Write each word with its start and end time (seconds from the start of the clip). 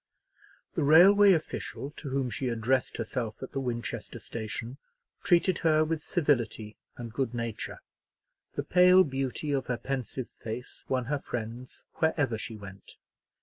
The 0.73 0.81
railway 0.81 1.33
official 1.33 1.91
to 1.97 2.09
whom 2.09 2.31
she 2.31 2.47
addressed 2.49 2.97
herself 2.97 3.43
at 3.43 3.51
the 3.51 3.59
Winchester 3.59 4.17
station 4.17 4.79
treated 5.23 5.59
her 5.59 5.85
with 5.85 6.01
civility 6.01 6.75
and 6.97 7.13
good 7.13 7.35
nature. 7.35 7.81
The 8.55 8.63
pale 8.63 9.03
beauty 9.03 9.51
of 9.51 9.67
her 9.67 9.77
pensive 9.77 10.31
face 10.31 10.85
won 10.89 11.05
her 11.05 11.19
friends 11.19 11.85
wherever 11.99 12.39
she 12.39 12.57
went. 12.57 12.97